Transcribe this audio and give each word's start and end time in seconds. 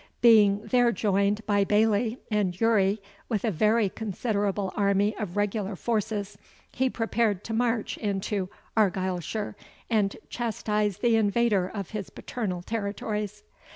Being 0.21 0.63
there 0.65 0.91
joined 0.91 1.45
by 1.45 1.63
Baillie 1.63 2.17
and 2.31 2.59
Urrie, 2.59 2.97
with 3.29 3.45
a 3.45 3.51
very 3.51 3.87
considerable 3.87 4.73
army 4.75 5.15
of 5.17 5.37
regular 5.37 5.75
forces, 5.75 6.39
he 6.71 6.89
prepared 6.89 7.43
to 7.43 7.53
march 7.53 7.97
into 7.99 8.49
Argyleshire, 8.75 9.53
and 9.91 10.17
chastise 10.27 10.97
the 10.97 11.15
invader 11.17 11.67
of 11.71 11.91
his 11.91 12.09
paternal 12.09 12.63
territories. 12.63 13.43